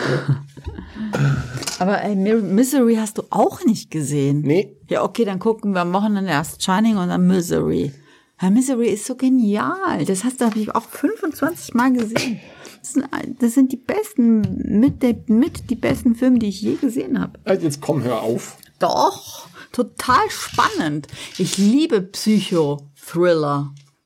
Aber 1.78 2.02
ey, 2.02 2.16
Misery 2.16 2.96
hast 2.96 3.18
du 3.18 3.22
auch 3.30 3.64
nicht 3.64 3.90
gesehen. 3.90 4.42
Nee. 4.42 4.76
Ja, 4.88 5.04
okay, 5.04 5.24
dann 5.24 5.38
gucken 5.38 5.72
wir 5.72 5.82
am 5.82 5.92
Wochenende 5.92 6.30
erst 6.30 6.62
Shining 6.62 6.96
und 6.96 7.08
dann 7.08 7.26
Misery. 7.26 7.92
Ja, 8.40 8.50
Misery 8.50 8.88
ist 8.88 9.06
so 9.06 9.16
genial. 9.16 10.04
Das 10.06 10.24
hast 10.24 10.40
du 10.40 10.46
habe 10.46 10.58
ich 10.58 10.74
auch 10.74 10.82
25 10.82 11.74
Mal 11.74 11.92
gesehen. 11.92 12.40
Das 12.80 12.92
sind, 12.92 13.08
das 13.40 13.54
sind 13.54 13.72
die 13.72 13.76
besten, 13.76 14.40
mit, 14.80 15.02
der, 15.02 15.16
mit 15.26 15.70
die 15.70 15.74
besten 15.74 16.14
Filme, 16.14 16.38
die 16.38 16.48
ich 16.48 16.62
je 16.62 16.74
gesehen 16.74 17.20
habe. 17.20 17.38
Also 17.44 17.64
Jetzt 17.64 17.80
komm, 17.80 18.02
hör 18.02 18.22
auf. 18.22 18.56
Doch, 18.78 19.48
total 19.72 20.30
spannend. 20.30 21.08
Ich 21.38 21.58
liebe 21.58 22.00
Psycho-Thriller. 22.00 23.72